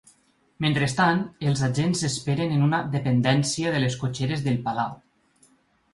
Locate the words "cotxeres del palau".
4.05-5.01